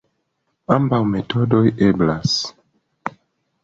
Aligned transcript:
Ambaŭ 0.77 1.01
metodoj 1.11 1.63
eblas. 1.91 2.37